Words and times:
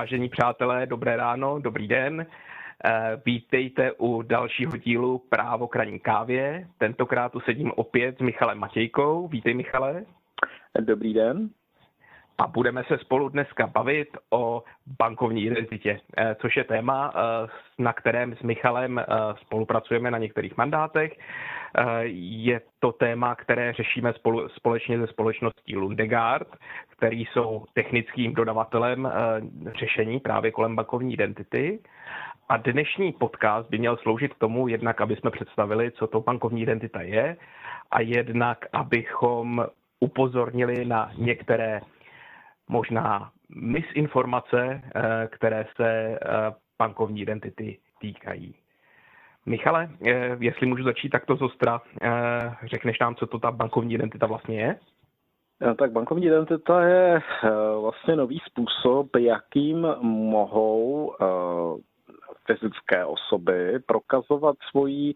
Vážení 0.00 0.28
přátelé, 0.28 0.86
dobré 0.86 1.16
ráno, 1.16 1.58
dobrý 1.58 1.88
den. 1.88 2.26
Eh, 2.84 3.22
vítejte 3.26 3.92
u 3.92 4.22
dalšího 4.22 4.76
dílu 4.76 5.18
Právo 5.18 5.68
kraní 5.68 5.98
kávě. 5.98 6.66
Tentokrát 6.78 7.32
tu 7.32 7.40
sedím 7.40 7.72
opět 7.76 8.16
s 8.16 8.20
Michalem 8.20 8.58
Matějkou. 8.58 9.28
Vítej, 9.28 9.54
Michale. 9.54 10.04
Dobrý 10.80 11.14
den. 11.14 11.48
A 12.38 12.46
budeme 12.46 12.84
se 12.84 12.98
spolu 12.98 13.28
dneska 13.28 13.66
bavit 13.66 14.16
o 14.30 14.62
bankovní 14.98 15.44
identitě, 15.44 16.00
eh, 16.16 16.36
což 16.40 16.56
je 16.56 16.64
téma, 16.64 17.12
eh, 17.14 17.48
na 17.78 17.92
kterém 17.92 18.36
s 18.36 18.42
Michalem 18.42 19.04
spolupracujeme 19.40 20.10
na 20.10 20.18
některých 20.18 20.56
mandátech. 20.56 21.12
Je 22.12 22.60
to 22.78 22.92
téma, 22.92 23.34
které 23.34 23.72
řešíme 23.72 24.12
společně 24.46 24.98
se 24.98 25.06
společností 25.06 25.76
Lundegard, 25.76 26.48
který 26.88 27.24
jsou 27.24 27.64
technickým 27.74 28.34
dodavatelem 28.34 29.12
řešení 29.78 30.20
právě 30.20 30.50
kolem 30.50 30.76
bankovní 30.76 31.14
identity. 31.14 31.78
A 32.48 32.56
dnešní 32.56 33.12
podcast 33.12 33.70
by 33.70 33.78
měl 33.78 33.96
sloužit 33.96 34.34
k 34.34 34.38
tomu, 34.38 34.68
jednak 34.68 35.00
aby 35.00 35.16
jsme 35.16 35.30
představili, 35.30 35.90
co 35.90 36.06
to 36.06 36.20
bankovní 36.20 36.62
identita 36.62 37.02
je, 37.02 37.36
a 37.90 38.00
jednak 38.00 38.66
abychom 38.72 39.66
upozornili 40.00 40.84
na 40.84 41.12
některé 41.16 41.80
možná 42.68 43.30
misinformace, 43.54 44.82
eh, 44.84 45.28
které 45.32 45.66
se 45.76 45.90
eh, 45.90 46.18
bankovní 46.78 47.20
identity 47.22 47.78
týkají. 48.00 48.54
Michale, 49.46 49.88
eh, 50.06 50.36
jestli 50.40 50.66
můžu 50.66 50.84
začít 50.84 51.08
takto 51.08 51.36
zostra, 51.36 51.80
řekneš 52.64 52.98
nám, 52.98 53.14
co 53.14 53.26
to 53.26 53.38
ta 53.38 53.50
bankovní 53.50 53.94
identita 53.94 54.26
vlastně 54.26 54.60
je? 54.60 54.76
Tak 55.78 55.92
bankovní 55.92 56.26
identita 56.26 56.82
je 56.82 57.20
vlastně 57.80 58.16
nový 58.16 58.40
způsob, 58.46 59.16
jakým 59.16 59.86
mohou 60.02 61.14
fyzické 62.46 63.04
osoby 63.04 63.78
prokazovat 63.86 64.56
svoji 64.70 65.14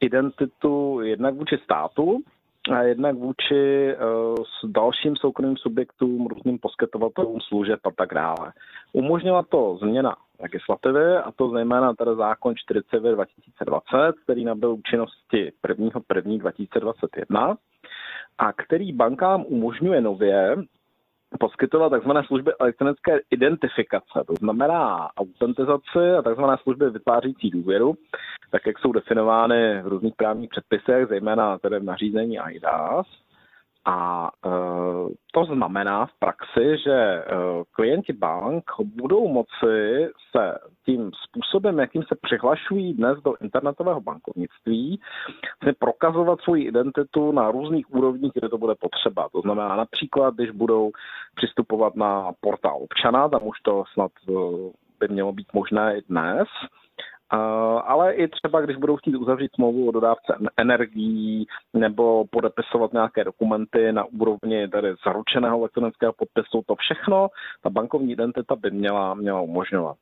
identitu 0.00 1.00
jednak 1.02 1.34
vůči 1.34 1.58
státu 1.64 2.22
a 2.70 2.82
jednak 2.82 3.14
vůči 3.16 3.94
uh, 3.94 4.44
dalším 4.64 5.16
soukromým 5.16 5.56
subjektům, 5.56 6.26
různým 6.26 6.58
poskytovatelům 6.58 7.40
služeb 7.40 7.80
a 7.84 7.90
tak 7.90 8.14
dále. 8.14 8.52
Umožnila 8.92 9.42
to 9.42 9.78
změna 9.82 10.16
legislativy, 10.40 11.16
a 11.16 11.32
to 11.32 11.50
zejména 11.50 11.94
tedy 11.94 12.10
zákon 12.16 12.54
49 12.56 13.14
2020, 13.14 14.12
který 14.24 14.44
nabyl 14.44 14.72
účinnosti 14.72 15.52
1. 15.68 15.90
1. 16.14 16.38
2021 16.38 17.56
a 18.38 18.52
který 18.52 18.92
bankám 18.92 19.44
umožňuje 19.46 20.00
nově 20.00 20.56
poskytovat 21.40 21.92
tzv. 21.92 22.10
služby 22.26 22.52
elektronické 22.60 23.20
identifikace, 23.30 24.24
to 24.26 24.34
znamená 24.34 25.08
autentizaci 25.16 26.12
a 26.18 26.22
tzv. 26.22 26.44
služby 26.62 26.90
vytvářící 26.90 27.50
důvěru, 27.50 27.94
tak 28.50 28.66
jak 28.66 28.78
jsou 28.78 28.92
definovány 28.92 29.82
v 29.82 29.86
různých 29.86 30.14
právních 30.16 30.50
předpisech, 30.50 31.08
zejména 31.08 31.58
tedy 31.58 31.78
v 31.80 31.84
nařízení 31.84 32.38
IDAS. 32.50 33.06
A 33.84 34.30
to 35.34 35.44
znamená 35.44 36.06
v 36.06 36.18
praxi, 36.18 36.76
že 36.84 36.92
e, 36.92 37.24
klienti 37.72 38.12
bank 38.12 38.64
budou 38.84 39.28
moci 39.28 40.08
se 40.30 40.58
tím 40.84 41.10
způsobem, 41.24 41.78
jakým 41.78 42.02
se 42.02 42.14
přihlašují 42.22 42.94
dnes 42.94 43.18
do 43.24 43.34
internetového 43.40 44.00
bankovnictví, 44.00 45.00
prokazovat 45.78 46.40
svoji 46.40 46.64
identitu 46.64 47.32
na 47.32 47.50
různých 47.50 47.94
úrovních, 47.94 48.32
kde 48.34 48.48
to 48.48 48.58
bude 48.58 48.74
potřeba. 48.74 49.28
To 49.32 49.40
znamená 49.40 49.76
například, 49.76 50.34
když 50.34 50.50
budou 50.50 50.90
přistupovat 51.34 51.96
na 51.96 52.32
portál 52.40 52.78
občana, 52.82 53.28
tam 53.28 53.40
už 53.46 53.60
to 53.60 53.84
snad 53.92 54.12
e, 54.28 54.32
by 55.00 55.08
mělo 55.08 55.32
být 55.32 55.52
možné 55.52 55.98
i 55.98 56.02
dnes, 56.08 56.48
ale 57.84 58.14
i 58.14 58.28
třeba, 58.28 58.60
když 58.60 58.76
budou 58.76 58.96
chtít 58.96 59.16
uzavřít 59.16 59.54
smlouvu 59.54 59.88
o 59.88 59.92
dodávce 59.92 60.36
energií 60.56 61.46
nebo 61.74 62.24
podepisovat 62.30 62.92
nějaké 62.92 63.24
dokumenty 63.24 63.92
na 63.92 64.04
úrovni 64.04 64.68
tady 64.68 64.94
zaručeného 65.06 65.58
elektronického 65.58 66.12
podpisu, 66.12 66.62
to 66.66 66.74
všechno 66.74 67.28
ta 67.62 67.70
bankovní 67.70 68.12
identita 68.12 68.56
by 68.56 68.70
měla, 68.70 69.14
měla 69.14 69.40
umožňovat. 69.40 69.96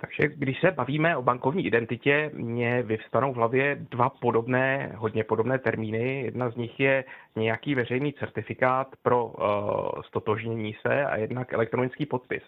Takže 0.00 0.28
když 0.28 0.60
se 0.60 0.70
bavíme 0.70 1.16
o 1.16 1.22
bankovní 1.22 1.66
identitě, 1.66 2.30
mě 2.34 2.82
vyvstanou 2.82 3.32
v 3.32 3.36
hlavě 3.36 3.86
dva 3.90 4.10
podobné, 4.10 4.92
hodně 4.96 5.24
podobné 5.24 5.58
termíny. 5.58 6.22
Jedna 6.22 6.50
z 6.50 6.56
nich 6.56 6.80
je 6.80 7.04
nějaký 7.36 7.74
veřejný 7.74 8.12
certifikát 8.12 8.88
pro 9.02 9.24
uh, 9.24 10.02
stotožnění 10.02 10.76
se 10.86 11.04
a 11.04 11.16
jednak 11.16 11.52
elektronický 11.52 12.06
podpis. 12.06 12.42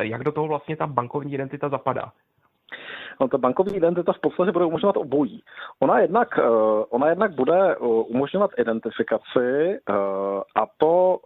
Jak 0.00 0.24
do 0.24 0.32
toho 0.32 0.48
vlastně 0.48 0.76
ta 0.76 0.86
bankovní 0.86 1.34
identita 1.34 1.68
zapadá? 1.68 2.12
No, 3.20 3.28
ta 3.28 3.38
bankovní 3.38 3.76
identita 3.76 4.12
v 4.12 4.20
podstatě 4.20 4.52
bude 4.52 4.64
umožňovat 4.64 4.96
obojí. 4.96 5.42
Ona 5.80 5.98
jednak, 5.98 6.38
uh, 6.38 6.84
ona 6.90 7.08
jednak 7.08 7.34
bude 7.34 7.76
uh, 7.76 8.04
umožňovat 8.08 8.50
identifikaci 8.58 9.78
uh, 9.88 9.96
a 10.54 10.66
to 10.76 11.18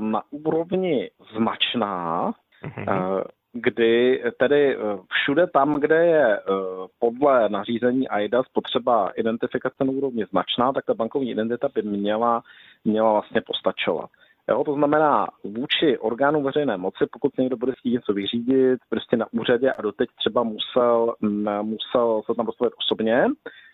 na 0.00 0.22
úrovni 0.30 1.10
značná, 1.36 2.32
uh, 2.88 3.20
kdy 3.52 4.22
tedy 4.38 4.76
všude 5.12 5.46
tam, 5.46 5.80
kde 5.80 6.06
je 6.06 6.40
podle 6.98 7.48
nařízení 7.48 8.08
AIDAS 8.08 8.46
potřeba 8.52 9.10
identifikace 9.10 9.84
na 9.84 9.92
úrovni 9.92 10.24
značná, 10.30 10.72
tak 10.72 10.84
ta 10.84 10.94
bankovní 10.94 11.30
identita 11.30 11.68
by 11.74 11.82
měla, 11.82 12.42
měla 12.84 13.12
vlastně 13.12 13.40
postačovat. 13.40 14.10
Jo, 14.50 14.64
to 14.64 14.74
znamená 14.74 15.26
vůči 15.44 15.98
orgánu 15.98 16.42
veřejné 16.42 16.76
moci, 16.76 17.06
pokud 17.12 17.38
někdo 17.38 17.56
bude 17.56 17.72
chtít 17.72 17.92
něco 17.92 18.12
vyřídit, 18.12 18.78
prostě 18.88 19.16
na 19.16 19.26
úřadě 19.32 19.72
a 19.72 19.82
doteď 19.82 20.08
třeba 20.18 20.42
musel, 20.42 21.14
musel 21.62 22.22
se 22.26 22.34
tam 22.34 22.46
postavit 22.46 22.74
osobně, 22.78 23.26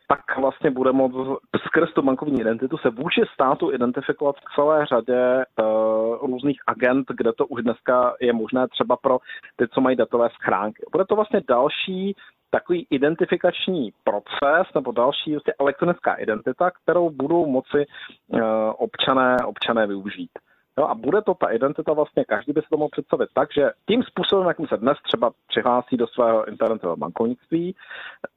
tak 0.08 0.38
vlastně 0.38 0.70
bude 0.70 0.92
moct 0.92 1.42
skrz 1.66 1.92
tu 1.94 2.02
bankovní 2.02 2.40
identitu 2.40 2.76
se 2.76 2.90
vůči 2.90 3.20
státu 3.34 3.72
identifikovat 3.72 4.36
v 4.36 4.54
celé 4.54 4.86
řadě 4.86 5.44
uh, 5.60 6.30
různých 6.30 6.60
agent, 6.66 7.06
kde 7.16 7.32
to 7.32 7.46
už 7.46 7.62
dneska 7.62 8.14
je 8.20 8.32
možné 8.32 8.68
třeba 8.68 8.96
pro 8.96 9.18
ty, 9.56 9.68
co 9.68 9.80
mají 9.80 9.96
datové 9.96 10.28
schránky. 10.30 10.82
Bude 10.92 11.04
to 11.04 11.14
vlastně 11.14 11.40
další 11.48 12.16
takový 12.50 12.86
identifikační 12.90 13.92
proces 14.04 14.74
nebo 14.74 14.92
další 14.92 15.32
vlastně 15.32 15.54
elektronická 15.60 16.14
identita, 16.14 16.70
kterou 16.70 17.10
budou 17.10 17.46
moci 17.46 17.86
uh, 18.28 18.40
občané, 18.76 19.36
občané 19.44 19.86
využít. 19.86 20.30
No 20.78 20.90
a 20.90 20.94
bude 20.94 21.22
to 21.22 21.34
ta 21.34 21.46
identita 21.46 21.92
vlastně, 21.92 22.24
každý 22.24 22.52
by 22.52 22.60
se 22.60 22.66
to 22.70 22.76
mohl 22.76 22.90
představit 22.90 23.28
tak, 23.34 23.48
že 23.52 23.70
tím 23.88 24.02
způsobem, 24.02 24.48
jakým 24.48 24.66
se 24.66 24.76
dnes 24.76 24.98
třeba 25.02 25.30
přihlásí 25.48 25.96
do 25.96 26.06
svého 26.06 26.48
internetového 26.48 26.96
bankovnictví, 26.96 27.74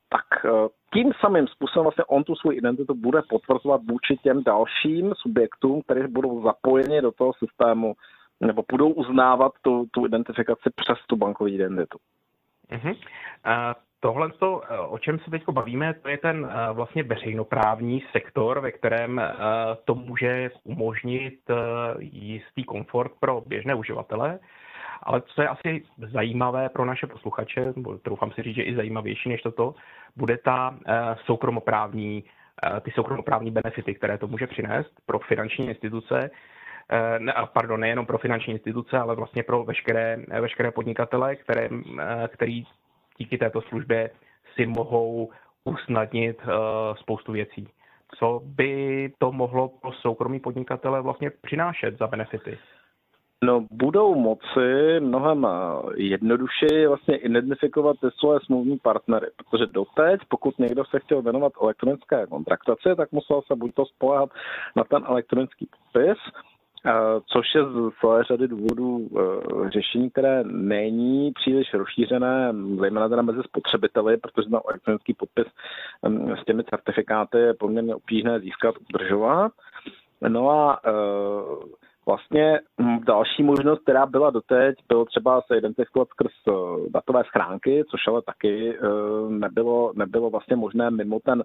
tak 0.09 0.45
eh, 0.45 0.49
tím 0.93 1.11
samým 1.19 1.47
způsobem 1.47 1.83
vlastně 1.83 2.03
on 2.03 2.23
tu 2.23 2.35
svou 2.35 2.51
identitu 2.51 2.95
bude 2.95 3.21
potvrzovat 3.29 3.81
vůči 3.89 4.17
těm 4.17 4.43
dalším 4.43 5.13
subjektům, 5.15 5.81
kteří 5.81 6.13
budou 6.13 6.43
zapojeni 6.43 7.01
do 7.01 7.11
toho 7.11 7.33
systému 7.33 7.93
nebo 8.41 8.63
budou 8.71 8.89
uznávat 8.89 9.51
tu, 9.61 9.85
tu 9.91 10.05
identifikaci 10.05 10.69
přes 10.75 10.97
tu 11.07 11.15
bankovní 11.15 11.55
identitu. 11.55 11.97
Uh-huh. 12.71 12.89
Uh, 12.89 13.73
Tohle, 14.01 14.29
o 14.87 14.97
čem 14.97 15.19
se 15.19 15.31
teď 15.31 15.43
bavíme, 15.51 15.93
to 15.93 16.09
je 16.09 16.17
ten 16.17 16.49
eh, 16.51 16.73
vlastně 16.73 17.03
veřejnoprávní 17.03 18.03
sektor, 18.11 18.59
ve 18.59 18.71
kterém 18.71 19.19
eh, 19.19 19.33
to 19.85 19.95
může 19.95 20.51
umožnit 20.63 21.39
eh, 21.49 21.53
jistý 21.99 22.63
komfort 22.63 23.11
pro 23.19 23.41
běžné 23.41 23.75
uživatele. 23.75 24.39
Ale 25.03 25.21
co 25.21 25.41
je 25.41 25.47
asi 25.47 25.83
zajímavé 25.97 26.69
pro 26.69 26.85
naše 26.85 27.07
posluchače, 27.07 27.73
nebo 27.75 27.97
troufám 27.97 28.31
si 28.31 28.43
říct, 28.43 28.55
že 28.55 28.63
i 28.63 28.75
zajímavější 28.75 29.29
než 29.29 29.41
toto, 29.41 29.75
bude 30.15 30.37
ta 30.37 30.77
soukromoprávní, 31.25 32.23
ty 32.81 32.91
soukromoprávní 32.91 33.51
benefity, 33.51 33.95
které 33.95 34.17
to 34.17 34.27
může 34.27 34.47
přinést 34.47 34.91
pro 35.05 35.19
finanční 35.19 35.67
instituce, 35.67 36.29
ne, 37.17 37.33
pardon, 37.53 37.79
nejenom 37.79 38.05
pro 38.05 38.17
finanční 38.17 38.53
instituce, 38.53 38.97
ale 38.97 39.15
vlastně 39.15 39.43
pro 39.43 39.63
veškeré, 39.63 40.17
veškeré 40.41 40.71
podnikatele, 40.71 41.35
které, 41.35 41.69
který 42.27 42.65
díky 43.19 43.37
této 43.37 43.61
službě 43.61 44.09
si 44.55 44.65
mohou 44.65 45.31
usnadnit 45.63 46.37
uh, 46.43 46.51
spoustu 46.95 47.31
věcí. 47.31 47.67
Co 48.19 48.41
by 48.43 49.11
to 49.17 49.31
mohlo 49.31 49.67
pro 49.67 49.91
soukromí 49.91 50.39
podnikatele 50.39 51.01
vlastně 51.01 51.31
přinášet 51.41 51.97
za 51.97 52.07
benefity? 52.07 52.57
No, 53.43 53.65
budou 53.71 54.15
moci 54.15 54.99
mnohem 54.99 55.45
eh, 55.45 55.49
jednodušeji 55.95 56.87
vlastně 56.87 57.17
identifikovat 57.17 57.97
ty 58.01 58.07
své 58.19 58.39
smluvní 58.45 58.77
partnery, 58.77 59.27
protože 59.37 59.65
doteď, 59.65 60.21
pokud 60.29 60.59
někdo 60.59 60.85
se 60.85 60.99
chtěl 60.99 61.21
věnovat 61.21 61.53
elektronické 61.61 62.27
kontraktaci, 62.27 62.89
tak 62.97 63.11
musel 63.11 63.41
se 63.41 63.55
buď 63.55 63.73
to 63.73 63.85
spolehat 63.85 64.29
na 64.75 64.83
ten 64.83 65.03
elektronický 65.07 65.65
podpis, 65.65 66.17
což 67.25 67.55
je 67.55 67.63
z 67.63 67.91
celé 68.01 68.23
řady 68.23 68.47
důvodů 68.47 69.09
e, 69.17 69.69
řešení, 69.69 70.09
které 70.09 70.43
není 70.43 71.31
příliš 71.31 71.73
rozšířené, 71.73 72.53
zejména 72.79 73.09
teda 73.09 73.21
mezi 73.21 73.39
spotřebiteli, 73.43 74.17
protože 74.17 74.49
na 74.49 74.61
elektronický 74.69 75.13
podpis 75.13 75.47
s 76.41 76.45
těmi 76.45 76.63
certifikáty 76.63 77.37
je 77.37 77.53
poměrně 77.53 77.95
obtížné 77.95 78.39
získat, 78.39 78.75
udržovat. 78.93 79.51
No 80.27 80.49
a 80.49 80.79
e, 80.85 80.91
vlastně 82.09 82.59
hm, 82.81 82.99
další 83.05 83.43
možnost, 83.43 83.79
která 83.79 84.05
byla 84.05 84.29
doteď, 84.29 84.75
bylo 84.87 85.05
třeba 85.05 85.41
se 85.41 85.57
identifikovat 85.57 86.07
skrz 86.07 86.31
eh, 86.47 86.51
datové 86.89 87.23
schránky, 87.23 87.83
což 87.91 88.07
ale 88.07 88.21
taky 88.21 88.73
eh, 88.73 88.79
nebylo, 89.29 89.91
nebylo 89.95 90.29
vlastně 90.29 90.55
možné 90.55 90.91
mimo 90.91 91.19
ten, 91.19 91.43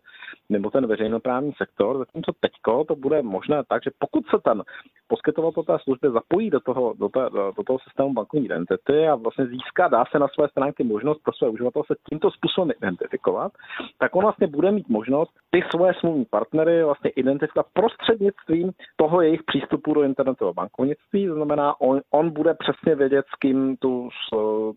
mimo 0.49 0.70
ten 0.70 0.87
veřejnoprávní 0.87 1.52
sektor. 1.56 1.99
Zatímco 1.99 2.32
teďko 2.40 2.84
to 2.84 2.96
bude 2.96 3.22
možné 3.22 3.62
tak, 3.69 3.82
že 3.84 3.90
pokud 3.99 4.25
se 4.26 4.37
ten 4.44 4.62
poskytovatel 5.08 5.62
té 5.62 5.76
služby 5.82 6.08
zapojí 6.11 6.50
do 6.50 6.61
toho, 6.61 6.94
do, 6.99 7.08
té, 7.08 7.20
do 7.56 7.62
toho 7.66 7.78
systému 7.78 8.12
bankovní 8.12 8.46
identity 8.46 9.08
a 9.08 9.14
vlastně 9.14 9.46
získá, 9.46 9.88
dá 9.88 10.05
se 10.11 10.19
na 10.19 10.28
své 10.28 10.49
stránky 10.49 10.84
možnost 10.84 11.22
pro 11.22 11.32
své 11.32 11.49
uživatele 11.49 11.84
se 11.87 11.94
tímto 12.08 12.31
způsobem 12.31 12.70
identifikovat, 12.76 13.52
tak 13.99 14.16
on 14.16 14.22
vlastně 14.22 14.46
bude 14.46 14.70
mít 14.70 14.88
možnost 14.88 15.32
ty 15.50 15.62
svoje 15.70 15.93
smluvní 16.00 16.25
partnery 16.25 16.84
vlastně 16.84 17.11
identifikovat 17.11 17.66
prostřednictvím 17.72 18.72
toho 18.96 19.20
jejich 19.20 19.43
přístupu 19.43 19.94
do 19.94 20.02
internetového 20.02 20.53
bankovnictví. 20.54 21.26
To 21.26 21.34
znamená, 21.34 21.80
on, 21.80 22.00
on 22.10 22.30
bude 22.30 22.54
přesně 22.54 22.94
vědět, 22.94 23.26
s 23.34 23.38
kým 23.38 23.76
tu, 23.76 24.08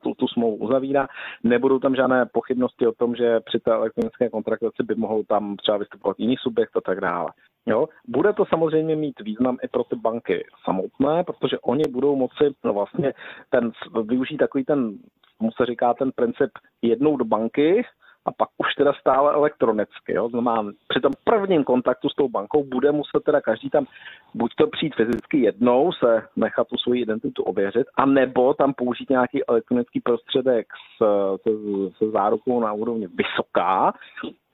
tu, 0.03 0.13
tu 0.13 0.27
smlouvu 0.27 0.56
uzavírá. 0.56 1.07
Nebudou 1.44 1.79
tam 1.79 1.95
žádné 1.95 2.25
pochybnosti 2.25 2.88
o 2.88 2.91
tom, 2.91 3.15
že 3.15 3.39
při 3.39 3.59
té 3.59 3.71
elektronické 3.71 4.29
kontraktaci 4.29 4.83
by 4.83 4.95
mohou 4.95 5.24
tam 5.24 5.56
třeba 5.56 5.77
vystupovat 5.77 6.19
jiný 6.19 6.35
subjekt 6.39 6.77
a 6.77 6.81
tak 6.81 7.01
dále. 7.01 7.31
Jo? 7.65 7.88
Bude 8.07 8.33
to 8.33 8.45
samozřejmě 8.45 8.95
mít 8.95 9.21
význam 9.21 9.57
i 9.63 9.68
pro 9.68 9.83
ty 9.83 9.95
banky 9.95 10.45
samotné, 10.63 11.24
protože 11.24 11.59
oni 11.59 11.83
budou 11.91 12.15
moci 12.15 12.56
no 12.63 12.74
vlastně 12.74 13.13
ten, 13.50 13.71
využít 14.03 14.38
takový 14.38 14.63
ten, 14.63 14.97
mu 15.39 15.51
se 15.51 15.65
říká 15.65 15.94
ten 15.94 16.12
princip 16.12 16.50
jednou 16.81 17.18
do 17.18 17.25
banky, 17.25 17.83
a 18.27 18.31
pak 18.31 18.50
už 18.57 18.74
teda 18.77 18.94
stále 18.94 19.33
elektronicky. 19.33 20.13
Jo? 20.13 20.29
Znamená, 20.29 20.71
při 20.88 21.01
tom 21.01 21.12
prvním 21.24 21.63
kontaktu 21.63 22.09
s 22.09 22.15
tou 22.15 22.29
bankou 22.29 22.63
bude 22.63 22.91
muset 22.91 23.24
teda 23.25 23.41
každý 23.41 23.69
tam 23.69 23.85
buď 24.33 24.51
to 24.56 24.68
přijít 24.68 24.95
fyzicky 24.95 25.38
jednou, 25.41 25.91
se 25.91 26.24
nechat 26.35 26.68
tu 26.68 26.77
svoji 26.77 27.01
identitu 27.01 27.44
ověřit, 27.44 27.88
a 27.97 28.06
nebo 28.06 28.53
tam 28.53 28.74
použít 28.74 29.09
nějaký 29.09 29.45
elektronický 29.45 30.00
prostředek 30.00 30.68
s, 30.97 31.06
se, 31.44 31.50
se 31.97 32.12
zárukou 32.12 32.59
na 32.59 32.74
úrovni 32.74 33.07
vysoká, 33.07 33.94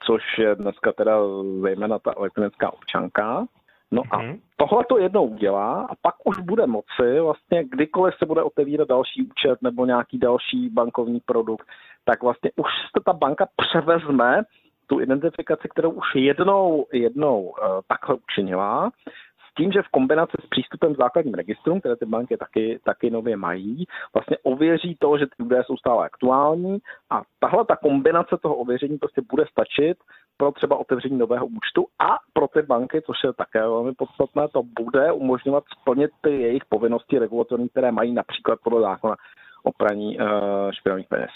což 0.05 0.21
je 0.37 0.55
dneska 0.55 0.91
teda 0.91 1.17
zejména 1.61 1.99
ta 1.99 2.13
elektronická 2.17 2.73
občanka. 2.73 3.45
No 3.91 4.01
a 4.11 4.21
mm-hmm. 4.21 4.39
tohle 4.57 4.83
to 4.89 4.97
jednou 4.97 5.25
udělá 5.25 5.87
a 5.89 5.95
pak 6.01 6.15
už 6.23 6.39
bude 6.39 6.67
moci 6.67 7.19
vlastně 7.19 7.63
kdykoliv 7.63 8.13
se 8.19 8.25
bude 8.25 8.43
otevírat 8.43 8.87
další 8.87 9.21
účet 9.21 9.61
nebo 9.61 9.85
nějaký 9.85 10.17
další 10.17 10.69
bankovní 10.69 11.19
produkt, 11.25 11.67
tak 12.05 12.23
vlastně 12.23 12.51
už 12.55 12.71
se 12.97 13.03
ta 13.05 13.13
banka 13.13 13.47
převezme 13.55 14.43
tu 14.87 14.99
identifikaci, 14.99 15.69
kterou 15.69 15.91
už 15.91 16.15
jednou, 16.15 16.85
jednou 16.93 17.41
uh, 17.41 17.55
takhle 17.87 18.15
učinila, 18.15 18.91
s 19.53 19.55
tím, 19.55 19.71
že 19.71 19.81
v 19.81 19.87
kombinaci 19.91 20.37
s 20.45 20.47
přístupem 20.47 20.93
k 20.93 20.97
základním 20.97 21.33
registrům, 21.33 21.79
které 21.79 21.95
ty 21.95 22.05
banky 22.05 22.37
taky, 22.37 22.79
taky 22.83 23.09
nově 23.09 23.37
mají, 23.37 23.85
vlastně 24.13 24.37
ověří 24.43 24.97
to, 24.99 25.17
že 25.17 25.25
ty 25.25 25.43
údaje 25.43 25.63
jsou 25.63 25.77
stále 25.77 26.05
aktuální 26.05 26.77
a 27.09 27.21
tahle 27.39 27.65
ta 27.65 27.75
kombinace 27.75 28.37
toho 28.41 28.55
ověření 28.55 28.97
prostě 28.97 29.21
bude 29.29 29.45
stačit 29.51 29.97
pro 30.37 30.51
třeba 30.51 30.77
otevření 30.77 31.17
nového 31.17 31.45
účtu 31.45 31.85
a 31.99 32.17
pro 32.33 32.47
ty 32.47 32.61
banky, 32.61 33.01
což 33.01 33.17
je 33.23 33.33
také 33.33 33.61
velmi 33.61 33.93
podstatné, 33.93 34.47
to 34.47 34.63
bude 34.79 35.11
umožňovat 35.11 35.63
splnit 35.79 36.11
ty 36.21 36.41
jejich 36.41 36.65
povinnosti 36.65 37.19
regulatorní, 37.19 37.69
které 37.69 37.91
mají 37.91 38.13
například 38.13 38.59
podle 38.63 38.81
zákona 38.81 39.15
o 39.63 39.71
praní 39.71 40.17
uh, 40.17 40.25
špinavých 40.71 41.07
peněz. 41.07 41.31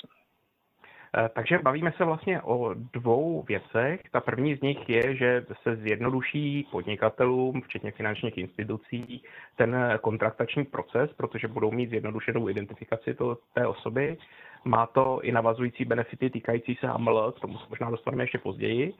Eh, 1.17 1.29
takže 1.33 1.59
bavíme 1.59 1.91
se 1.97 2.03
vlastně 2.05 2.41
o 2.41 2.73
dvou 2.93 3.43
věcech. 3.43 4.01
Ta 4.11 4.19
první 4.21 4.55
z 4.55 4.61
nich 4.61 4.89
je, 4.89 5.15
že 5.15 5.45
se 5.63 5.75
zjednoduší 5.75 6.67
podnikatelům, 6.71 7.61
včetně 7.61 7.91
finančních 7.91 8.37
institucí, 8.37 9.23
ten 9.55 9.97
kontraktační 10.01 10.65
proces, 10.65 11.13
protože 11.13 11.47
budou 11.47 11.71
mít 11.71 11.89
zjednodušenou 11.89 12.49
identifikaci 12.49 13.13
to, 13.13 13.37
té 13.53 13.67
osoby. 13.67 14.17
Má 14.65 14.85
to 14.85 15.19
i 15.23 15.31
navazující 15.31 15.85
benefity 15.85 16.29
týkající 16.29 16.75
se 16.75 16.87
AML, 16.87 17.31
k 17.31 17.39
tomu 17.39 17.57
se 17.57 17.65
možná 17.69 17.89
dostaneme 17.89 18.23
ještě 18.23 18.37
později. 18.37 18.93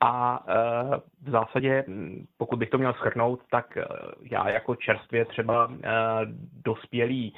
A 0.00 0.44
eh, 0.48 1.00
v 1.22 1.30
zásadě, 1.30 1.84
pokud 2.38 2.56
bych 2.56 2.70
to 2.70 2.78
měl 2.78 2.92
schrnout, 2.92 3.40
tak 3.50 3.76
eh, 3.76 3.84
já 4.30 4.48
jako 4.48 4.76
čerstvě 4.76 5.24
třeba 5.24 5.70
dospělý 6.64 7.34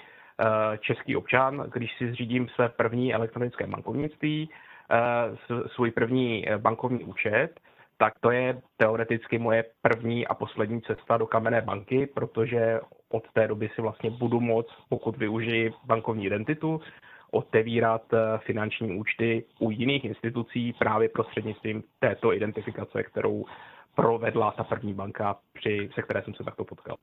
český 0.80 1.16
občan, 1.16 1.70
když 1.72 1.98
si 1.98 2.10
zřídím 2.10 2.48
své 2.48 2.68
první 2.68 3.14
elektronické 3.14 3.66
bankovnictví, 3.66 4.50
eh, 4.90 5.66
svůj 5.74 5.90
první 5.90 6.48
eh, 6.48 6.58
bankovní 6.58 7.04
účet, 7.04 7.60
tak 7.98 8.14
to 8.20 8.30
je 8.30 8.62
teoreticky 8.76 9.38
moje 9.38 9.64
první 9.82 10.26
a 10.26 10.34
poslední 10.34 10.82
cesta 10.82 11.16
do 11.16 11.26
kamenné 11.26 11.60
banky, 11.60 12.06
protože 12.06 12.80
od 13.08 13.24
té 13.32 13.48
doby 13.48 13.70
si 13.74 13.82
vlastně 13.82 14.10
budu 14.10 14.40
moct, 14.40 14.74
pokud 14.88 15.16
využiji 15.16 15.72
bankovní 15.84 16.26
identitu, 16.26 16.80
otevírat 17.30 18.02
finanční 18.38 18.98
účty 18.98 19.44
u 19.58 19.70
jiných 19.70 20.04
institucí 20.04 20.72
právě 20.72 21.08
prostřednictvím 21.08 21.82
této 21.98 22.32
identifikace, 22.32 23.02
kterou 23.02 23.44
provedla 23.94 24.50
ta 24.50 24.64
první 24.64 24.94
banka, 24.94 25.36
při, 25.52 25.90
se 25.94 26.02
které 26.02 26.22
jsem 26.22 26.34
se 26.34 26.44
takto 26.44 26.64
potkal. 26.64 26.96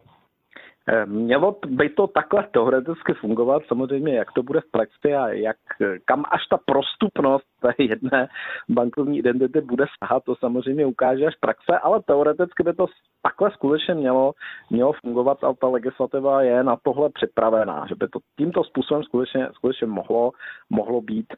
Eh, 0.92 1.06
mělo 1.06 1.56
by 1.68 1.90
to 1.90 2.08
takhle 2.08 2.48
teoreticky 2.52 3.14
fungovat, 3.14 3.64
samozřejmě 3.68 4.16
jak 4.16 4.32
to 4.32 4.44
bude 4.44 4.62
v 4.62 4.72
praxi 4.72 5.16
a 5.16 5.28
jak, 5.28 5.58
kam 6.06 6.24
až 6.32 6.42
ta 6.50 6.58
prostupnost 6.66 7.46
té 7.62 7.84
jedné 7.84 8.28
bankovní 8.70 9.20
identity 9.20 9.62
bude 9.62 9.86
sahat, 10.04 10.24
to 10.24 10.36
samozřejmě 10.36 10.86
ukáže 10.86 11.26
až 11.26 11.36
praxe, 11.36 11.80
ale 11.82 12.02
teoreticky 12.06 12.64
by 12.64 12.74
to 12.74 12.86
takhle 13.22 13.52
skutečně 13.52 13.94
mělo, 13.94 14.34
mělo 14.70 14.94
fungovat 14.94 15.44
a 15.44 15.54
ta 15.54 15.68
legislativa 15.68 16.42
je 16.42 16.64
na 16.64 16.78
tohle 16.84 17.10
připravená, 17.10 17.86
že 17.90 17.96
by 17.96 18.08
to 18.08 18.20
tímto 18.38 18.64
způsobem 18.64 19.04
skutečně, 19.04 19.50
skutečně 19.54 19.88
mohlo, 19.88 20.32
mohlo 20.70 21.02
být. 21.02 21.34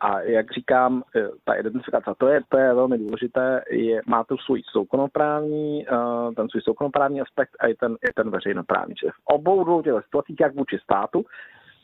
A 0.00 0.20
jak 0.20 0.52
říkám, 0.52 1.02
eh, 1.16 1.28
ta 1.44 1.54
identifikace, 1.54 2.10
to 2.18 2.28
je, 2.28 2.40
to 2.48 2.58
je 2.58 2.74
velmi 2.74 2.98
důležité, 2.98 3.62
je, 3.70 4.00
má 4.06 4.24
tu 4.24 4.36
svůj 4.36 4.62
soukromoprávní, 4.72 5.86
eh, 5.88 6.34
ten 6.36 6.48
svůj 6.48 6.62
soukromoprávní 6.62 7.20
aspekt 7.20 7.50
a 7.60 7.66
i 7.66 7.74
ten, 7.74 7.92
i 7.92 8.12
ten 8.14 8.30
veřejnoprávní. 8.30 8.87
Čili 8.94 9.12
v 9.12 9.20
obou 9.24 9.64
dvou 9.64 9.82
těch 9.82 10.04
situacích, 10.04 10.40
jak 10.40 10.54
vůči 10.54 10.78
státu, 10.78 11.24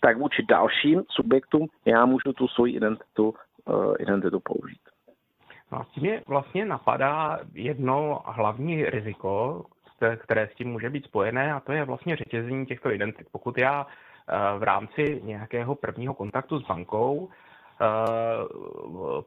tak 0.01 0.19
vůči 0.19 0.43
dalším 0.49 1.03
subjektům 1.11 1.67
já 1.85 2.07
můžu 2.07 2.33
tu 2.33 2.49
svoji 2.49 2.75
identitu, 2.75 3.35
uh, 3.65 3.95
identitu 3.99 4.41
použít. 4.41 4.81
No 5.73 5.79
a 5.79 5.85
tím 5.85 6.05
je 6.05 6.23
vlastně 6.27 6.65
napadá 6.65 7.39
jedno 7.55 8.23
hlavní 8.25 8.85
riziko, 8.85 9.65
které 10.17 10.49
s 10.49 10.55
tím 10.55 10.69
může 10.69 10.91
být 10.91 11.05
spojené, 11.05 11.53
a 11.53 11.61
to 11.61 11.73
je 11.73 11.85
vlastně 11.85 12.17
řetězení 12.17 12.67
těchto 12.67 12.91
identit. 12.91 13.27
Pokud 13.33 13.59
já 13.59 13.85
uh, 13.85 14.59
v 14.59 14.63
rámci 14.63 15.21
nějakého 15.25 15.75
prvního 15.75 16.15
kontaktu 16.15 16.61
s 16.61 16.67
bankou 16.67 17.15
uh, 17.17 17.29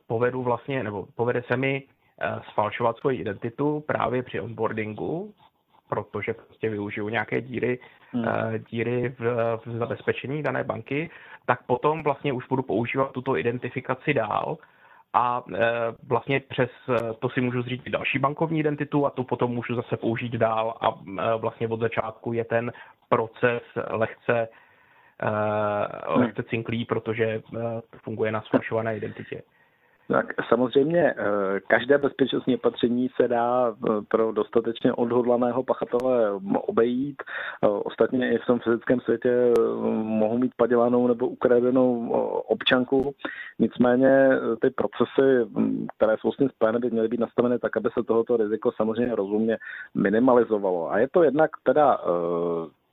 povedu 0.07 0.43
vlastně, 0.43 0.83
nebo 0.83 1.05
povede 1.15 1.43
se 1.47 1.57
mi 1.57 1.83
sfalšovat 2.51 2.97
svoji 2.97 3.17
identitu 3.17 3.83
právě 3.87 4.23
při 4.23 4.41
onboardingu, 4.41 5.33
protože 5.89 6.33
prostě 6.33 6.69
využiju 6.69 7.09
nějaké 7.09 7.41
díry, 7.41 7.79
hmm. 8.11 8.23
uh, 8.23 8.57
díry 8.69 9.15
v, 9.19 9.21
v 9.65 9.77
zabezpečení 9.77 10.43
dané 10.43 10.63
banky, 10.63 11.09
tak 11.45 11.63
potom 11.63 12.03
vlastně 12.03 12.33
už 12.33 12.47
budu 12.47 12.63
používat 12.63 13.11
tuto 13.11 13.37
identifikaci 13.37 14.13
dál 14.13 14.57
a 15.13 15.45
uh, 15.45 15.55
vlastně 16.07 16.39
přes 16.39 16.69
to 17.19 17.29
si 17.29 17.41
můžu 17.41 17.61
zřídit 17.61 17.89
další 17.89 18.19
bankovní 18.19 18.59
identitu 18.59 19.05
a 19.05 19.09
tu 19.09 19.23
potom 19.23 19.51
můžu 19.51 19.75
zase 19.75 19.97
použít 19.97 20.31
dál 20.31 20.77
a 20.81 20.93
vlastně 21.37 21.67
od 21.67 21.79
začátku 21.79 22.33
je 22.33 22.45
ten 22.45 22.71
proces 23.09 23.63
lehce 23.89 24.47
lehce 26.07 26.43
cinklý, 26.43 26.85
protože 26.85 27.41
funguje 28.03 28.31
na 28.31 28.41
sfalšované 28.41 28.97
identitě. 28.97 29.41
Tak 30.07 30.25
samozřejmě 30.49 31.13
eh, 31.17 31.59
každé 31.67 31.97
bezpečnostní 31.97 32.55
opatření 32.55 33.09
se 33.21 33.27
dá 33.27 33.69
eh, 33.71 33.91
pro 34.07 34.31
dostatečně 34.31 34.93
odhodlaného 34.93 35.63
pachatele 35.63 36.31
obejít. 36.61 37.23
Eh, 37.63 37.67
ostatně 37.67 38.31
i 38.31 38.37
v 38.37 38.45
tom 38.45 38.59
fyzickém 38.59 38.99
světě 38.99 39.53
mohou 40.03 40.37
mít 40.37 40.51
padělanou 40.57 41.07
nebo 41.07 41.27
ukradenou 41.27 42.09
občanku. 42.47 43.15
Nicméně 43.59 44.29
ty 44.61 44.69
procesy, 44.69 45.49
hm, 45.57 45.87
které 45.97 46.15
jsou 46.19 46.31
s 46.31 46.37
tím 46.37 46.49
spojené, 46.49 46.79
by 46.79 46.89
měly 46.89 47.07
být 47.07 47.19
nastaveny 47.19 47.59
tak, 47.59 47.77
aby 47.77 47.89
se 47.93 48.03
tohoto 48.03 48.37
riziko 48.37 48.71
samozřejmě 48.71 49.15
rozumně 49.15 49.57
minimalizovalo. 49.95 50.91
A 50.91 50.99
je 50.99 51.07
to 51.11 51.23
jednak 51.23 51.51
teda 51.63 51.99